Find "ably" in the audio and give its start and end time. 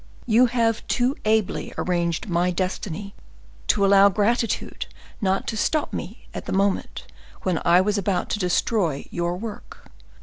1.25-1.75